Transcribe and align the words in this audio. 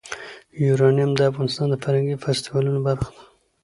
یورانیم 0.65 1.11
د 1.15 1.21
افغانستان 1.31 1.67
د 1.69 1.75
فرهنګي 1.83 2.15
فستیوالونو 2.23 2.79
برخه 2.87 3.09
ده. 3.15 3.21